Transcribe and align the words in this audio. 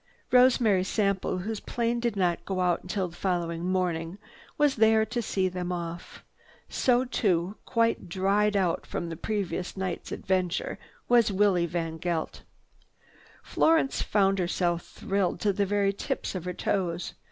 Rosemary 0.31 0.83
Sample, 0.83 1.37
whose 1.37 1.59
plane 1.59 1.99
did 1.99 2.15
not 2.15 2.43
go 2.43 2.59
out 2.59 2.81
until 2.81 3.07
the 3.07 3.15
following 3.15 3.63
morning, 3.63 4.17
was 4.57 4.77
there 4.77 5.05
to 5.05 5.21
see 5.21 5.47
them 5.47 5.71
off. 5.71 6.23
So 6.67 7.05
too, 7.05 7.57
quite 7.65 8.09
dried 8.09 8.57
out 8.57 8.87
from 8.87 9.09
the 9.09 9.15
previous 9.15 9.77
night's 9.77 10.11
adventure, 10.11 10.79
was 11.07 11.31
Willie 11.31 11.67
VanGeldt. 11.67 12.41
Florence 13.43 14.01
found 14.01 14.39
herself 14.39 14.81
thrilled 14.87 15.39
to 15.41 15.53
the 15.53 15.67
very 15.67 15.93
tips 15.93 16.33
of 16.33 16.45
her 16.45 16.53
toes. 16.53 17.13